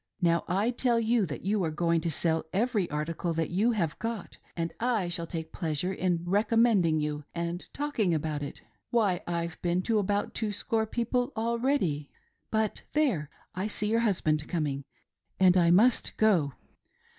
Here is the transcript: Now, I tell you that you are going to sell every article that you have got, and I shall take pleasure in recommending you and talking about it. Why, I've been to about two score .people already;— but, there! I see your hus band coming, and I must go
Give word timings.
Now, 0.19 0.45
I 0.47 0.71
tell 0.71 0.99
you 0.99 1.27
that 1.27 1.45
you 1.45 1.63
are 1.63 1.69
going 1.69 2.01
to 2.01 2.09
sell 2.09 2.45
every 2.53 2.89
article 2.89 3.35
that 3.35 3.51
you 3.51 3.73
have 3.73 3.99
got, 3.99 4.39
and 4.57 4.73
I 4.79 5.09
shall 5.09 5.27
take 5.27 5.51
pleasure 5.51 5.93
in 5.93 6.23
recommending 6.25 6.99
you 6.99 7.23
and 7.35 7.71
talking 7.71 8.11
about 8.11 8.41
it. 8.41 8.61
Why, 8.89 9.21
I've 9.27 9.61
been 9.61 9.83
to 9.83 9.99
about 9.99 10.33
two 10.33 10.53
score 10.53 10.87
.people 10.87 11.31
already;— 11.37 12.09
but, 12.59 12.81
there! 12.93 13.29
I 13.53 13.67
see 13.67 13.91
your 13.91 13.99
hus 13.99 14.21
band 14.21 14.47
coming, 14.47 14.85
and 15.39 15.55
I 15.55 15.69
must 15.69 16.17
go 16.17 16.53